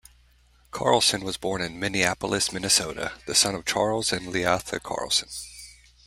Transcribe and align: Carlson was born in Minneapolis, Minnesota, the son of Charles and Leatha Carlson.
Carlson 0.71 1.23
was 1.23 1.37
born 1.37 1.61
in 1.61 1.79
Minneapolis, 1.79 2.51
Minnesota, 2.51 3.11
the 3.27 3.35
son 3.35 3.53
of 3.53 3.65
Charles 3.67 4.11
and 4.11 4.33
Leatha 4.33 4.81
Carlson. 4.81 5.29